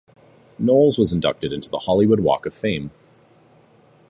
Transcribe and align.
Knowles 0.57 0.97
was 0.97 1.13
inducted 1.13 1.53
into 1.53 1.69
the 1.69 1.77
Hollywood 1.77 2.19
Walk 2.21 2.47
of 2.47 2.55
Fame. 2.55 2.89